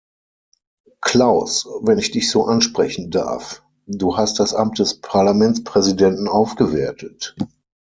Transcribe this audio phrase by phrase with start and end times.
[1.01, 7.35] Klaus, wenn ich dich so ansprechen darf, du hast das Amt des Parlamentspräsidenten aufgewertet.